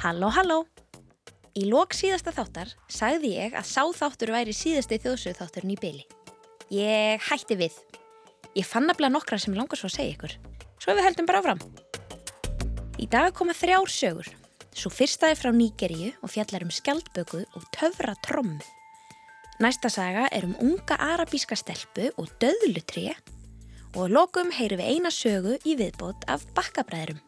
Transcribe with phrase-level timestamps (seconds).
[0.00, 0.62] Halló, halló!
[1.60, 6.06] Í lok síðasta þáttar sagði ég að sáþáttur væri síðasti þjóðsögð þátturinn í byli.
[6.72, 7.76] Ég hætti við.
[8.56, 10.36] Ég fann nefnilega nokkra sem langar svo að segja ykkur.
[10.80, 11.60] Svo við heldum bara áfram.
[12.96, 14.32] Í dag koma þrjár sögur.
[14.72, 18.56] Svo fyrsta er frá Nýgeríu og fjallar um skjaldböku og töfra trommu.
[19.60, 23.10] Næsta saga er um unga arabíska stelpu og döðlutri
[24.00, 27.20] og lokum heyrum við eina sögu í viðbót af bakkabræðurum.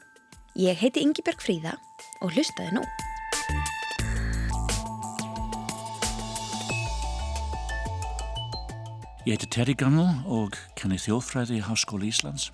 [0.56, 1.76] Ég heiti Yngibjörg Fríða
[2.22, 2.84] og hlustaði nú.
[9.22, 12.48] Ég heiti Terri Gammal og kenni þjóðfræði í Háskóli Íslands.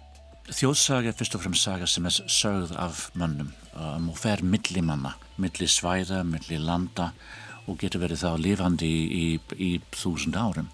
[0.49, 4.83] Þjóðsaga er fyrst og fremst saga sem er sögð af mönnum um, og fer milli
[4.85, 7.11] manna, milli svæða, milli landa
[7.69, 9.27] og getur verið þá lifandi í, í,
[9.57, 10.69] í þúsund árum.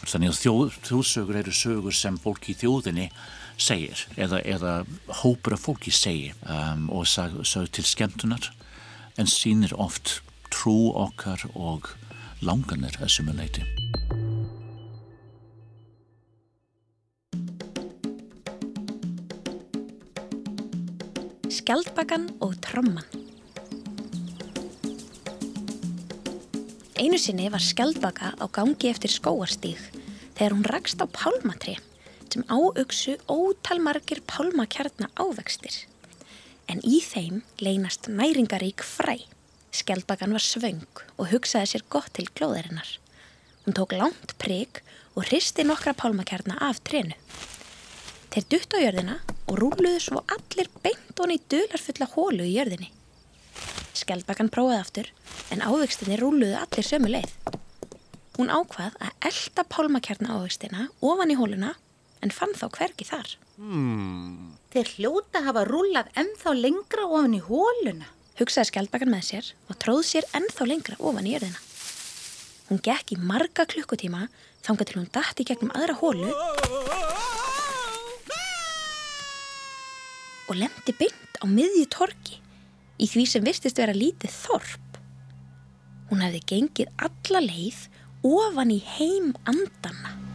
[0.00, 3.10] Þannig að þjóð, þjóðsögur eru sögur sem fólk í þjóðinni
[3.60, 4.74] segir eða, eða
[5.20, 8.50] hópur af fólki segir um, og sög til skemmtunar
[9.20, 11.92] en sínir oft trú okkar og
[12.40, 13.64] langanir að sumuleiti.
[21.50, 23.04] Skjaldbakan og tromman
[27.00, 29.78] Einu sinni var skjaldbaka á gangi eftir skóarstíg
[30.36, 31.76] þegar hún rakst á pálmatri
[32.32, 35.86] sem áugsu ótalmargir pálmakjarnar ávextir.
[36.70, 39.18] En í þeim leynast næringarík fræ.
[39.74, 40.86] Skjaldbakan var svöng
[41.16, 42.98] og hugsaði sér gott til glóðarinnar.
[43.66, 44.82] Hún tók langt prigg
[45.14, 47.16] og hristi nokkra pálmakjarnar af trénu.
[48.30, 49.18] Þeir dutt á jörðina
[49.50, 52.92] og rúluðu svo allir beint honi í dularfulla hólu í jörðinni.
[53.98, 55.10] Skeldbakan prófaði aftur
[55.50, 57.32] en ávegstinni rúluðu allir sömu leið.
[58.38, 61.74] Hún ákvað að elda pálmakjarna ávegstina ofan í hóluna
[62.24, 63.34] en fann þá hvergi þar.
[63.60, 64.56] Hmm.
[64.72, 68.08] Þeir hljóta hafa rúlað ennþá lengra ofan í hóluna.
[68.40, 71.60] Hugsaði skeldbakan með sér og tróð sér ennþá lengra ofan í jörðina.
[72.70, 74.28] Hún gekk í marga klukkutíma
[74.64, 76.30] þanga til hún dætti gegnum aðra hólu
[80.50, 82.40] og lemdi beint á miðju torki
[83.00, 84.98] í því sem vistist vera lítið þorp.
[86.10, 87.84] Hún hefði gengið alla leið
[88.26, 90.29] ofan í heim andana.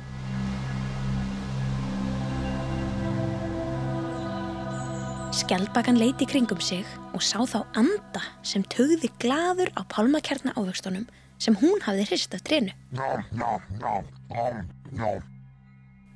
[5.35, 11.09] Skjaldbakan leiti kringum sig og sá þá anda sem tögði gladur á pálmakjarna ávöxtunum
[11.43, 12.71] sem hún hafði hrist af trénu.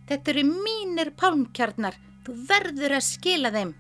[0.08, 2.00] Þetta eru mínir pálmkjarnar.
[2.24, 3.76] Þú verður að skila þeim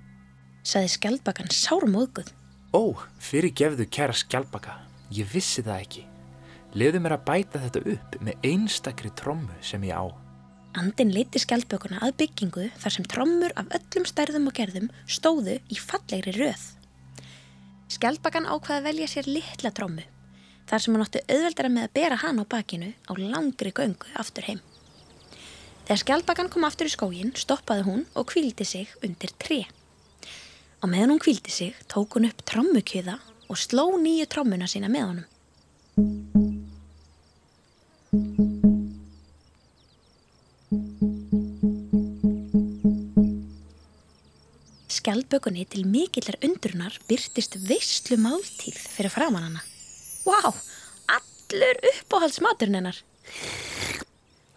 [0.70, 2.34] saði skjaldbakan sármóðguð.
[2.76, 4.76] Ó, fyrir gefðu kæra skjaldbaka,
[5.16, 6.04] ég vissi það ekki.
[6.78, 10.06] Leðu mér að bæta þetta upp með einstakri trommu sem ég á.
[10.78, 15.78] Andin leiti skjaldbökuna að byggingu þar sem trommur af öllum stærðum og gerðum stóðu í
[15.82, 16.62] fallegri röð.
[17.90, 20.04] Skjaldbakan ákvaði að velja sér litla trommu,
[20.70, 24.46] þar sem hann átti auðveldara með að bera hann á bakinu á langri göngu aftur
[24.46, 24.62] heim.
[25.90, 29.66] Þegar skjaldbakan kom aftur í skógin, stoppaði hún og kvíldi sig undir tre.
[30.80, 33.18] Á meðan hún kvildi sig tók hún upp trommukjöða
[33.50, 35.28] og sló nýju trommuna sína með honum.
[45.10, 49.64] Skjaldbökunni til mikillar undrunar byrtist veistlu máltíð fyrir framann hana.
[50.22, 50.60] Vá, wow,
[51.10, 53.00] allur uppáhaldsmaturinn hennar.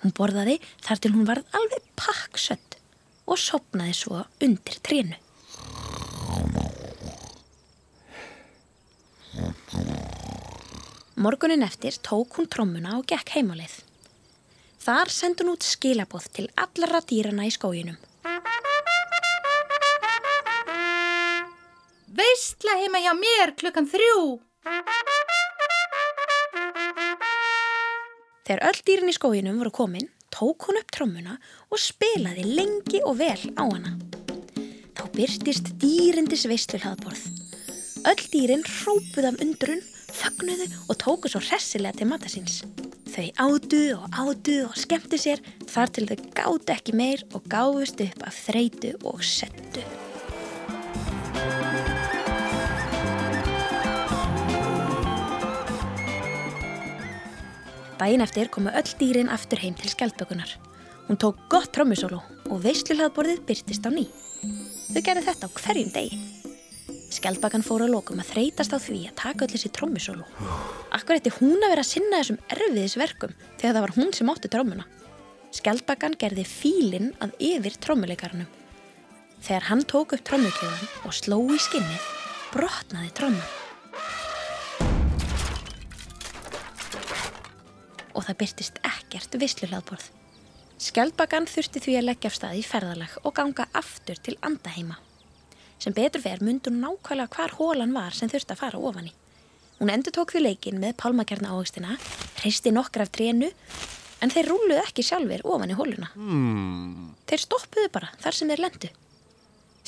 [0.02, 2.76] Hún borðaði þar til hún varð alveg pakksött
[3.24, 5.16] og sopnaði svo undir trénu.
[11.16, 13.80] Morgunin eftir tók hún trommuna og gekk heimalið.
[14.84, 17.96] Þar sendi hún út skilabóð til allara dýrana í skóginum.
[22.72, 24.20] Veistla heima hjá mér klukkan þrjú.
[28.48, 31.34] Þegar öll dýrin í skóginum voru komin, tók hún upp trommuna
[31.68, 33.92] og spilaði lengi og vel á hana.
[34.96, 37.26] Þá byrtist dýrindis veistlu hlaðborð.
[38.08, 42.62] Öll dýrin hrópuð af undrun þögnuðu og tóku svo hressilega til matasins.
[43.12, 48.00] Þau ádu og ádu og skemmtu sér þar til þau gátt ekki meir og gáfust
[48.08, 49.84] upp af þreitu og settu.
[58.02, 60.50] Dæin eftir komu öll dýrin aftur heim til skjaldbökunar.
[61.06, 62.18] Hún tók gott trómmusólu
[62.50, 64.08] og veisluhlaðborðið byrtist á ný.
[64.90, 66.18] Þau gerði þetta á hverjum degi.
[67.14, 70.26] Skjaldbakan fór að lokum að þreytast á því að taka öll þessi trommusólu.
[70.90, 74.50] Akkur eftir hún að vera að sinna þessum erfiðisverkum þegar það var hún sem átti
[74.50, 74.90] trommuna.
[75.54, 78.50] Skjaldbakan gerði fílinn að yfir trommuleikarnum.
[79.46, 82.14] Þegar hann tók upp trommukjöðan og sló í skinnið,
[82.50, 83.61] brotnaði tromman.
[88.14, 90.10] Og það byrtist ekkert visluhlaðborð.
[90.82, 94.96] Skjaldbakan þurfti því að leggja af stað í ferðalag og ganga aftur til andaheima.
[95.82, 99.12] Sem betur fer mundur nákvæmlega hvar hólan var sem þurfti að fara ofan í.
[99.78, 101.96] Hún endur tók því leikin með pálmakjarna áhegstina,
[102.38, 103.48] hreisti nokkra af trénu,
[104.22, 106.10] en þeir rúluðu ekki sjálfur ofan í hóluna.
[106.14, 107.08] Hmm.
[107.30, 108.92] Þeir stoppuðu bara þar sem þeir lendu.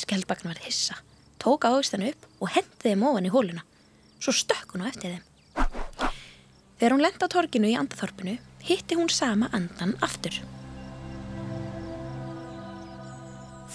[0.03, 0.99] Skjaldbakan var hissa,
[1.43, 3.63] tók áhegstina upp og hendi þeim ofan í hóluna.
[4.19, 5.31] Svo stökk hún á eftir þeim.
[6.85, 10.35] Þegar hún lendi á torginu í andaþorpinu, hitti hún sama andan aftur.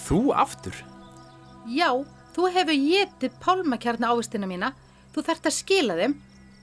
[0.04, 0.76] Þú aftur?
[1.74, 1.90] Já,
[2.36, 4.70] þú hefur getið pálmakjarna ávistina mína.
[5.16, 6.14] Þú þarft að skila þeim.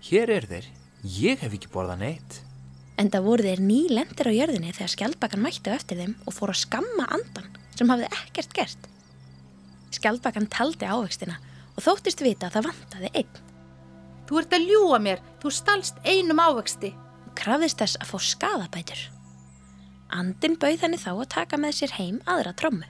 [0.07, 0.69] Hér er þeir.
[1.17, 2.39] Ég hef ekki borðað neitt.
[2.95, 6.37] En það voru þeir ný lendir á jörðinni þegar skjaldbakan mætti á eftir þeim og
[6.39, 8.87] fór að skamma andan sem hafði ekkert gert.
[9.99, 11.41] Skjaldbakan taldi ávegstina
[11.75, 13.46] og þóttist vita að það vantaði einn.
[14.27, 15.23] Þú ert að ljúa mér.
[15.43, 16.91] Þú stalst einum ávexti.
[17.39, 19.03] Krafðist þess að fá skadabætur.
[20.17, 22.87] Andin bauð henni þá að taka með sér heim aðra trommu.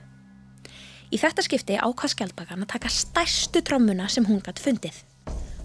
[1.07, 4.97] Í þetta skipti ákvað skjaldbakan að taka stærstu trommuna sem hún gætt fundið.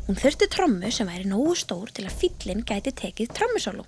[0.06, 3.86] Hún þurfti trommu sem væri nógu stór til að fyllin gæti tekið trommusólu.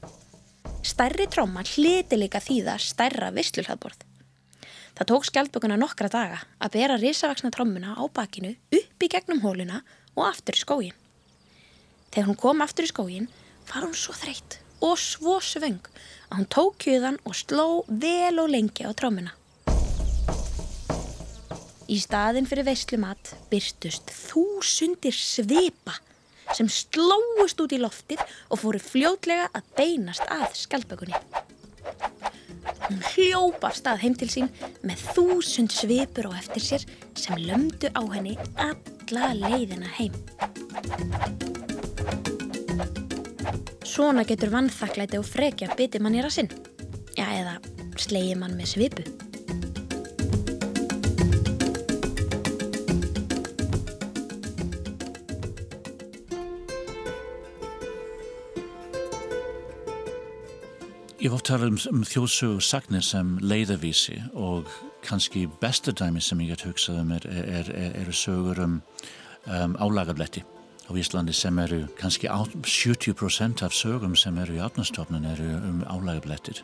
[0.84, 4.02] Stærri tromma hliti líka þýða stærra visslulhafborð.
[4.94, 9.82] Það tók skjaldbökunna nokkra daga að bera risavaksna trommuna á bakinu upp í gegnum hóluna
[10.14, 11.03] og aftur í skógin.
[12.14, 13.24] Þegar hún kom aftur í skógin
[13.66, 15.80] var hún svo þreytt og svo svöng
[16.30, 19.32] að hún tók kjöðan og sló vel og lengi á trommuna.
[21.90, 25.96] Í staðin fyrir veislumat byrtust þúsundir svipa
[26.54, 31.18] sem slóist út í loftið og fóru fljótlega að beinast að skjaldbökunni.
[32.84, 34.52] Hún hljópa stað heim til sín
[34.86, 36.86] með þúsund svipur á eftir sér
[37.18, 40.14] sem lömdu á henni alla leiðina heim.
[43.84, 46.48] Svona getur vannþakklæti og frekja biti mann í rassinn.
[47.14, 47.58] Já, eða
[48.00, 49.04] slegið mann með svipu.
[61.24, 64.68] Ég var talað um, um þjóðsögu sagnir sem leiðavísi og
[65.04, 68.80] kannski besta dæmi sem ég get hugsað um er, er, er, eru sögur um,
[69.48, 70.44] um álagabletti
[70.84, 75.80] á Íslandi sem eru kannski á, 70% af sögum sem eru í átnastofnun eru um
[75.88, 76.60] álagablettir.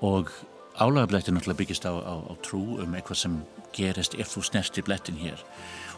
[0.00, 0.30] Og
[0.78, 3.40] álagablettir náttúrulega byggist á, á, á trú um eitthvað sem
[3.74, 5.42] gerist ef þú snerti blettin hér.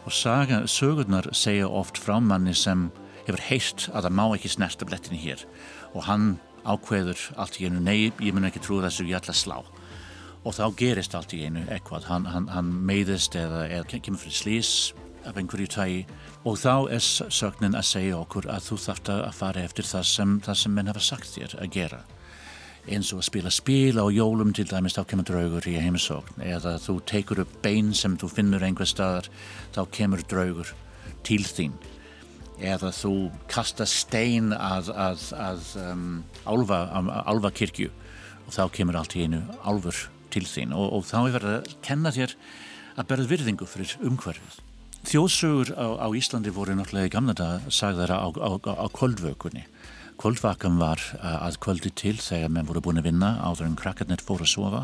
[0.06, 2.90] Og saga, sögurnar segja oft frá manni sem
[3.26, 5.44] hefur heilt að það má ekki snerta blettin hér.
[5.92, 9.42] Og hann ákveður allt í einu, nei, ég mun ekki trú þessu, ég ætla að
[9.42, 9.58] slá.
[10.42, 14.38] Og þá gerist allt í einu eitthvað, hann, hann, hann meiðist eða, eða kemur fyrir
[14.40, 14.72] slís
[15.28, 16.00] af einhverju tægi
[16.44, 20.34] og þá er sögnin að segja okkur að þú þarft að fara eftir það sem,
[20.42, 22.00] það sem menn hafa sagt þér að gera.
[22.90, 26.42] Eins og að spila spil á jólum til dæmis þá kemur draugur í heimsókn.
[26.42, 29.28] Eða þú tekur upp bein sem þú finnur einhver staðar
[29.74, 30.72] þá kemur draugur
[31.22, 31.76] til þín.
[32.58, 33.14] Eða þú
[33.50, 36.10] kasta stein að, að, að um,
[36.46, 36.82] álfa,
[37.22, 37.92] álfa kirkju
[38.48, 40.74] og þá kemur allt í einu álfur til þín.
[40.74, 42.36] Og, og þá er verið að kenna þér
[42.98, 44.60] að berða virðingu fyrir umhverfið.
[45.02, 49.64] Þjóðsögur á, á Íslandi voru náttúrulega í gamla dag sagðara á, á, á kvöldvökunni.
[50.22, 54.46] Kvöldvakan var að kvöldi til þegar menn voru búin að vinna áður en krakkarnir fóru
[54.46, 54.82] að sofa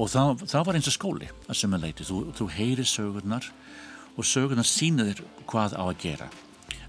[0.00, 2.06] og þá, þá var eins og skóli að sumuleiti.
[2.08, 3.50] Þú, þú heyri sögurnar
[4.16, 6.30] og sögurnar sínir hvað á að gera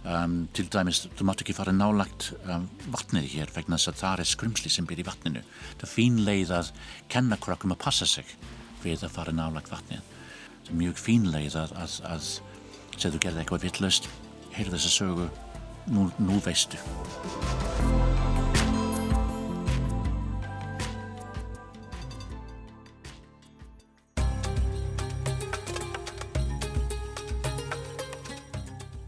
[0.04, 4.24] Um, til dæmis, þú mátt ekki fara nálagt um, vatnið hér vegna þess að það
[4.24, 6.72] er skrumsli sem byrjir í vatninu það er fín leið að
[7.14, 8.34] kenna krokkum að passa sig
[8.84, 10.13] við að fara nálagt vatnið það
[10.72, 12.30] mjög fín leið að, að, að
[12.98, 14.10] segðu gerði eitthvað vittlust
[14.54, 15.30] heyrðu þessa sögu
[15.92, 16.80] nú, nú veistu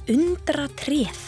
[0.05, 1.21] Undra treð.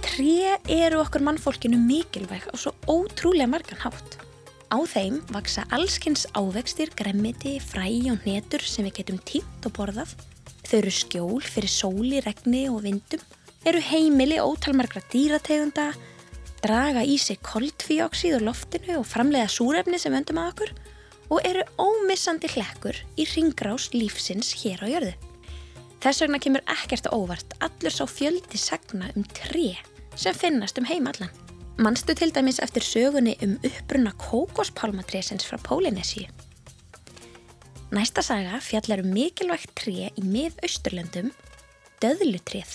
[0.00, 4.16] Tré eru okkur mannfólkinu mikilvæg á svo ótrúlega margan hátt.
[4.68, 10.12] Á þeim vaksa allskynns ávextir, gremmiti, fræ og hnetur sem við getum tínt og borðað.
[10.68, 13.22] Þau eru skjól fyrir sóli, regni og vindum,
[13.64, 15.88] eru heimili ótalmargra dýrategunda,
[16.60, 20.74] draga í sig koldfíóksíð og loftinu og framlega súrefni sem vöndum að okkur
[21.32, 25.16] og eru ómissandi hlekkur í ringrás lífsins hér á jörðu.
[26.04, 29.78] Þess vegna kemur ekkert óvart allur sá fjöldi sagna um tré
[30.14, 31.32] sem finnast um heimallan.
[31.78, 36.26] Manstu til dæmis eftir sögunni um uppbrunna kókospálmatrésins frá Pólinesíu.
[37.94, 41.30] Næsta saga fjallar um mikilvægt tré í mið-austurlöndum,
[42.02, 42.72] döðlutrið.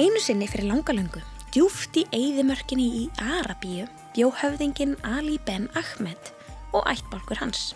[0.00, 1.20] Einu sinni fyrir langalöngu,
[1.52, 3.84] djúft í eigðimörkinni í Arabíu,
[4.16, 6.32] bjó höfðingin Ali Ben Ahmed
[6.72, 7.74] og ættbálkur hans.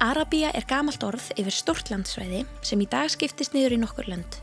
[0.00, 4.38] Arabía er gamalt orð yfir stort landsvæði sem í dag skiptist niður í nokkur lönd.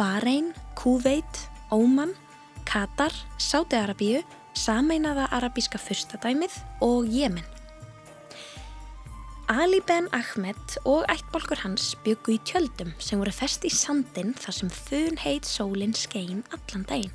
[0.00, 2.14] Bahrein, Kuveit, Óman,
[2.64, 4.22] Katar, Sáti-Arabíu,
[4.56, 7.44] sameinaða arabíska fyrstadæmið og Jemen.
[9.52, 14.56] Ali Ben Ahmed og ættbólkur hans byggu í tjöldum sem voru fest í sandin þar
[14.56, 17.14] sem þun heit sólinn skein allan daginn.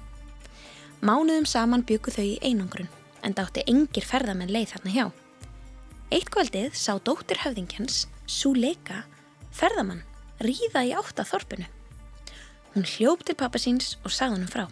[1.01, 2.94] Mánuðum saman byggu þau í einangrun
[3.25, 5.06] en dátti engir ferðamenn leið þarna hjá.
[6.13, 9.00] Eitt kvöldið sá dóttir höfðingjans, Suleika,
[9.50, 10.03] ferðamann
[10.46, 11.65] ríða í áttaþorpinu.
[12.75, 14.63] Hún hljóp til pappa síns og sagði hann frá.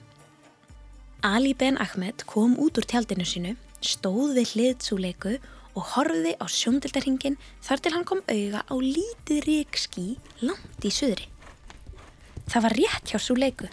[1.25, 5.33] Ali Ben Ahmed kom út úr tjaldinu sínu, stóð við hlið Suleiku
[5.73, 10.07] og horfiði á sjóndildarhingin þar til hann kom auga á lítið ríkskí
[10.45, 11.25] langt í suðri.
[12.53, 13.71] Það var rétt hjá Suleiku.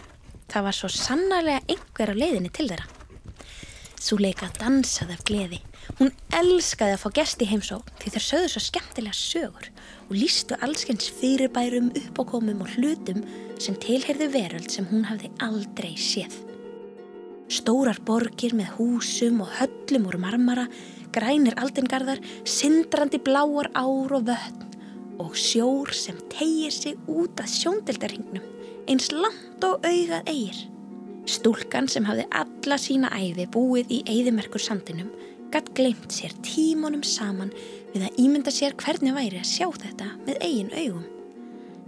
[0.49, 2.89] Það var svo sannarlega einhver á leiðinni til þeirra.
[3.99, 5.59] Suleika dansaði af gleði.
[5.99, 9.71] Hún elskaði að fá gesti heimsó því þeir sögðu svo skemmtilega sögur
[10.09, 13.25] og lístu allskens fyrirbærum, uppákomum og hlutum
[13.59, 16.37] sem tilheyrðu veröld sem hún hafði aldrei séð.
[17.49, 20.69] Stórar borgir með húsum og höllum úr marmara,
[21.13, 24.67] grænir aldingarðar, sindrandi bláar ár og vötn
[25.19, 28.45] og sjór sem tegir sig út að sjóndildarhingnum,
[28.87, 30.61] eins langt og augað eigir.
[31.29, 35.11] Stúlkan sem hafði alla sína æfi búið í eigðimerkur sandinum
[35.53, 37.53] gatt glemt sér tímonum saman
[37.93, 41.07] við að ímynda sér hvernig væri að sjá þetta með eigin augum.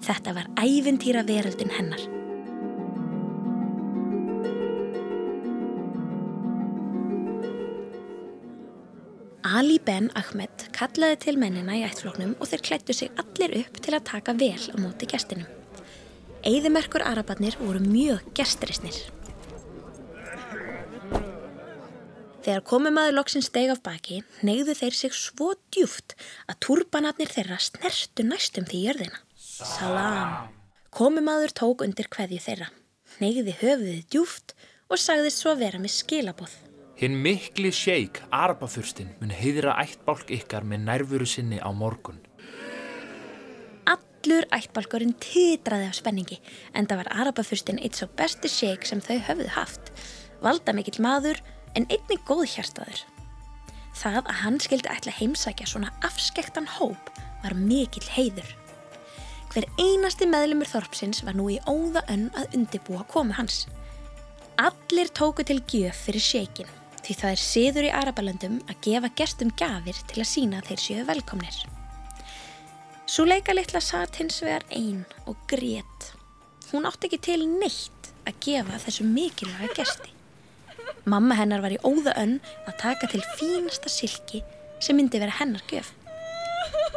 [0.04, 2.02] Þetta var ævintýra veröldin hennar.
[9.50, 13.96] Ali Ben Ahmed kallaði til mennina í ættfloknum og þeir klættu sig allir upp til
[13.96, 15.48] að taka vel á móti gestinum.
[16.46, 19.00] Eðimerkur arabarnir voru mjög gestrisnir.
[22.50, 26.16] Þegar komumadur loksinn steg af baki, neyðu þeir sig svo djúft
[26.50, 29.20] að turbanarnir þeirra snertu næstum því jörðina.
[29.38, 30.48] Salam!
[30.90, 32.66] Komumadur tók undir hverju þeirra,
[33.22, 34.56] neyði höfuðið djúft
[34.90, 36.56] og sagðist svo vera með skilabóð.
[36.98, 42.18] Hinn mikli sheik, Arabafurstinn, mun heiðra ættbálk ykkar með nærvöru sinni á morgun.
[43.94, 46.42] Allur ættbálkurinn titraði af spenningi
[46.74, 49.94] en það var Arabafurstinn eitt svo besti sheik sem þau höfðu haft.
[50.42, 51.38] Valda mikill maður
[51.78, 53.04] en einnig góð hjartaður.
[54.00, 57.10] Það að hann skildi ætla heimsækja svona afskektan hóp
[57.42, 58.56] var mikill heiður.
[59.50, 63.64] Hver einasti meðlumur þorpsins var nú í óða önn að undibúa komu hans.
[64.60, 69.50] Allir tóku til gjöf fyrir sheikin því það er siður í Arabalöndum að gefa gestum
[69.58, 71.56] gafir til að sína þeir séu velkomnir.
[73.10, 76.10] Svo leika litla satt hins vegar einn og grét.
[76.70, 80.12] Hún átti ekki til neitt að gefa þessu mikilvæga gesti.
[81.08, 84.42] Mamma hennar var í óða önn að taka til fínasta silki
[84.82, 85.92] sem myndi vera hennar gjöf.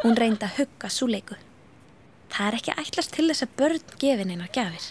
[0.02, 1.38] Hún reyndi að hugga súleiku.
[2.34, 4.90] Það er ekki ætlast til þess að börn gefin einar gafir.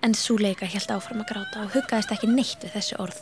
[0.00, 3.18] En súleika held áfram að gráta og huggaðist ekki neitt við þessu orð.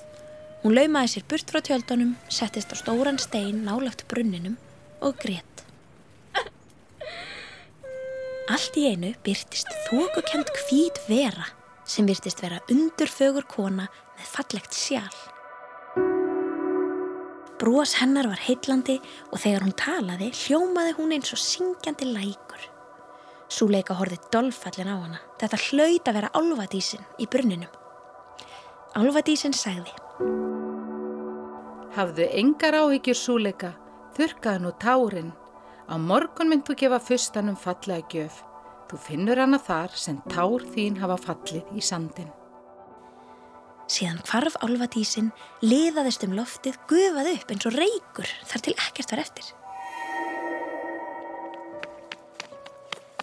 [0.63, 4.59] Hún laumaði sér burt frá tjöldunum, settist á stóran stein nálagt brunninum
[5.03, 5.65] og grétt.
[8.49, 11.51] Allt í einu byrtist þókukent hvít vera
[11.89, 15.19] sem byrtist vera undurfögur kona með fallegt sjál.
[17.59, 18.99] Brós hennar var heitlandi
[19.33, 22.69] og þegar hún talaði hljómaði hún eins og syngjandi lækur.
[23.51, 25.19] Súleika horfið dolfallin á hana.
[25.41, 27.73] Þetta hlaut að vera álvadísin í brunninum.
[28.99, 29.95] Álvadísin sagði
[31.99, 33.73] Hafðu engar áhyggjur súleika,
[34.15, 35.33] þurkaðu nú tárin.
[35.91, 38.43] Á morgun mynd þú gefa fustanum fallega gjöf.
[38.89, 42.31] Þú finnur hana þar sem tár þín hafa fallið í sandin.
[43.89, 45.31] Síðan hvarf álvadísin,
[45.65, 49.49] liðaðist um loftið, gufaði upp eins og reykur þar til ekkert var eftir.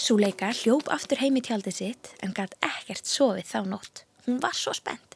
[0.02, 4.04] Súleika hljóp aftur heim í tjaldið sitt en gæt ekkert sofið þá nótt.
[4.26, 5.16] Hún var svo spennt.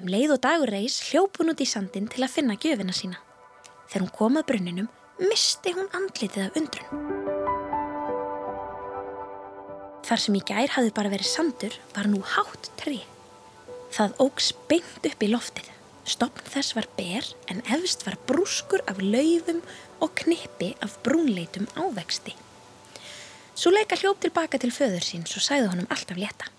[0.00, 3.20] Um leið og dagur reys hljóp hún út í sandin til að finna gjöfina sína.
[3.92, 7.10] Þegar hún kom að brunninum, misti hún andlitið af undrun.
[10.04, 13.04] Þar sem í gær hafði bara verið sandur var nú hátt tri.
[13.94, 15.68] Það ógs beint upp í loftið.
[16.04, 19.60] Stopn þess var ber en efst var brúskur af laufum
[20.02, 22.34] og knippi af brúnleitum ávexti.
[23.54, 26.50] Svo leika hljóp tilbaka til föður síns og sæði honum alltaf létta.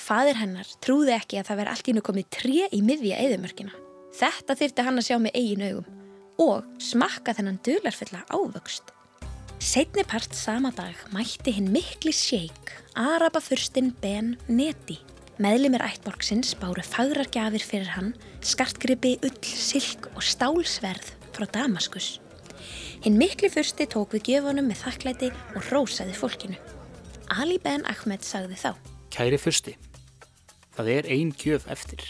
[0.00, 3.76] Fadir hennar trúði ekki að það veri allt í nú komið tré í miðja eðumörkina.
[4.16, 5.98] Þetta þyrti hann að sjá með eigin augum
[6.40, 8.88] og smakka þennan dularfulla ávöxt.
[9.60, 14.96] Setni part sama dag mætti hinn mikli sjeik, Arabafurstinn Ben Neti,
[15.40, 18.10] Meðlimir ættborgsins báru fagrar gafir fyrir hann,
[18.44, 22.18] skartgripi, ull, silk og stálsverð frá Damaskus.
[23.00, 26.58] Hinn miklu fyrsti tók við gjöfunum með þakklæti og rósaði fólkinu.
[27.32, 28.74] Ali Ben Ahmed sagði þá.
[29.16, 29.78] Kæri fyrsti,
[30.76, 32.04] það er ein gjöf eftir.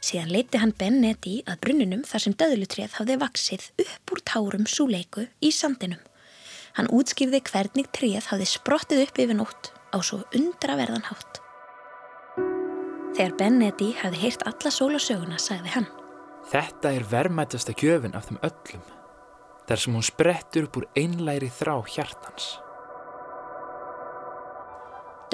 [0.00, 4.64] Síðan leiti hann Ben Neti að brunnunum þar sem döðlutréð hafði vaksið upp úr tárum
[4.64, 6.00] súleiku í sandinum.
[6.80, 11.44] Hann útskýrði hvernig tréð hafði sprottið upp yfir nótt á svo undraverðan hátt.
[13.20, 15.86] Þegar Ben Neti hafði heyrt alla sólasöguna sagði hann.
[16.48, 18.86] Þetta er verðmættasta gjöfin af þeim öllum
[19.68, 22.46] þar sem hún sprettur upp úr einlæri þrá hjartans.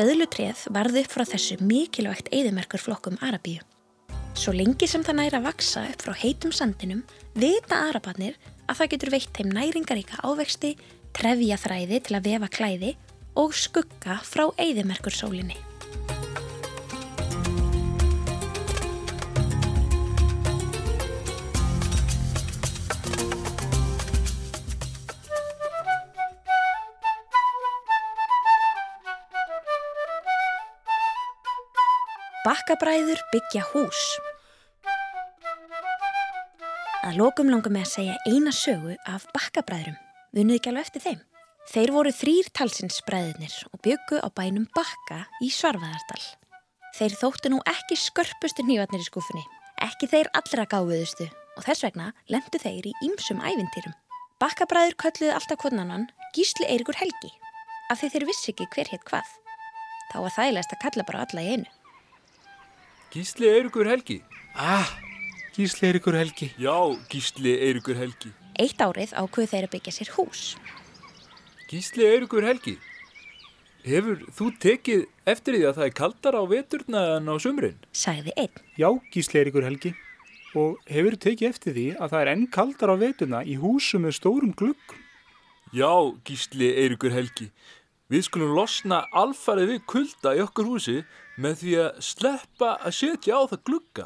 [0.00, 3.62] Döðlutréð varði upp frá þessu mikilvægt eðimerkur flokkum Arabíu.
[4.34, 7.06] Svo lengi sem það næra að vaksa upp frá heitum sandinum
[7.38, 8.34] vita Arabarnir
[8.66, 10.74] að það getur veitt þeim næringaríka ávexti,
[11.14, 12.92] trefja þræði til að vefa klæði
[13.38, 15.65] og skugga frá eðimerkur sólinni.
[32.46, 34.00] Bakkabræður byggja hús.
[37.02, 39.96] Að lokum langar með að segja eina sögu af bakkabræðurum.
[40.36, 41.24] Vunuð ekki alveg eftir þeim.
[41.72, 46.22] Þeir voru þrýr talsins bræðurnir og byggu á bænum Bakka í Svarfaðardal.
[46.94, 49.42] Þeir þóttu nú ekki skörpustu nývatnir í skúfunni,
[49.82, 53.96] ekki þeir allra gáfiðustu og þess vegna lendu þeir í ýmsum ævintýrum.
[54.38, 57.32] Bakkabræður kölluðu alltaf konanann Gísli Eirikur Helgi
[57.90, 59.34] af því þeir vissi ekki hver hétt hvað.
[60.12, 61.75] Þá var þægilegast að kalla bara alla í einu.
[63.16, 64.22] Gísli Eirikur Helgi.
[64.54, 64.88] Ah,
[65.56, 66.50] Gísli Eirikur Helgi.
[66.58, 68.28] Já, Gísli Eirikur Helgi.
[68.60, 70.42] Eitt árið ákveðu þeir að byggja sér hús.
[71.70, 72.74] Gísli Eirikur Helgi.
[73.88, 77.80] Hefur þú tekið eftir því að það er kaldar á veturna en á sumrin?
[77.96, 78.60] Sagði einn.
[78.76, 79.94] Já, Gísli Eirikur Helgi.
[80.52, 84.18] Og hefur tekið eftir því að það er enn kaldar á vetuna í húsum með
[84.20, 85.00] stórum gluggum.
[85.72, 85.88] Já,
[86.20, 87.48] Gísli Eirikur Helgi.
[88.06, 91.00] Við skulum losna alfarið við kulda í okkur húsi
[91.42, 94.04] með því að sleppa að setja á það glugga.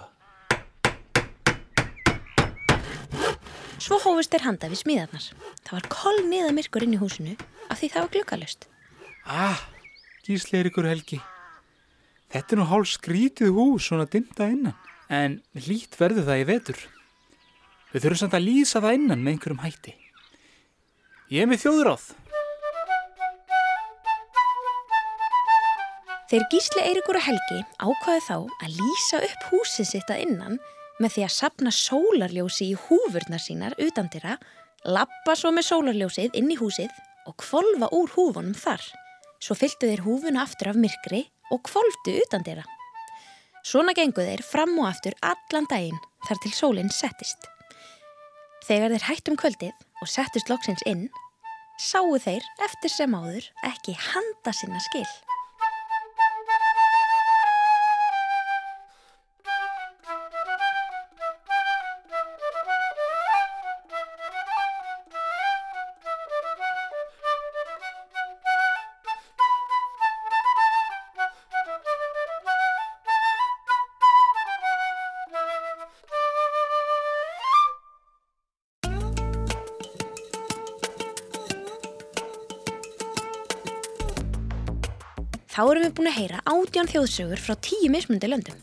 [3.81, 5.27] Svo hófust þeir handa við smíðarnar.
[5.67, 7.35] Það var koll niða myrkur inn í húsinu
[7.69, 8.65] af því það var gluggalust.
[9.29, 9.61] Ah,
[10.25, 11.21] Gísli Eirikur Helgi.
[12.33, 14.79] Þetta er nú hálf skrítið hús svona dimta innan.
[15.13, 16.81] En lít verður það í vetur.
[17.93, 19.97] Við þurfum samt að lýsa það innan með einhverjum hætti.
[21.29, 22.09] Ég er með þjóðuráð.
[26.31, 30.59] Þeir gísli Eirikur og Helgi ákvaði þá að lýsa upp húsið sitt að innan
[31.03, 34.37] með því að sapna sólarljósi í húfurnar sínar utandira,
[34.87, 36.93] lappa svo með sólarljósið inn í húsið
[37.27, 38.85] og kvolva úr húfunum þar.
[39.43, 42.63] Svo fylgdu þeir húfuna aftur af myrkri og kvolfdu utandira.
[43.67, 47.51] Svona gengu þeir fram og aftur allan daginn þar til sólinn settist.
[48.69, 51.09] Þegar þeir hættum kvöldið og settist loksins inn,
[51.91, 55.09] sáu þeir eftir sem áður ekki handa sinna skil.
[85.51, 88.59] Þá erum við búin að heyra átján þjóðsögur frá tíu mismundi löndum.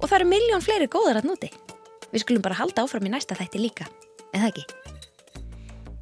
[0.00, 1.50] Og það eru miljón fleiri góðar að núti.
[2.10, 3.86] Við skulum bara halda áfram í næsta þætti líka,
[4.34, 4.64] eða ekki?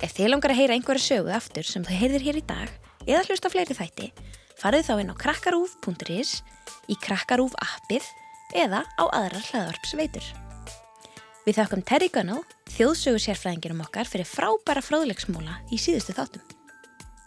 [0.01, 2.71] Ef þið langar að heyra einhverja sögu aftur sem þú heyrðir hér í dag
[3.05, 4.09] eða hlusta fleiri þætti,
[4.61, 6.31] farið þá inn á krakkarúf.is,
[6.89, 8.07] í krakkarúf appið
[8.57, 10.31] eða á aðrar hlaðvarpsveitur.
[11.45, 12.41] Við þakkum Terry Gunnell,
[12.73, 16.60] þjóðsögu sérfræðinginum okkar fyrir frábæra fróðleiksmóla í síðustu þáttum.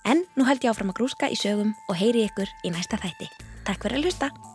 [0.04, 3.30] En nú held ég áfram að grúska í sögum og heyri ykkur í næsta þætti.
[3.64, 4.53] Takk fyrir að hlusta!